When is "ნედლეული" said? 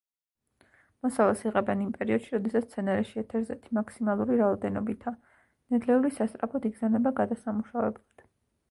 5.77-6.13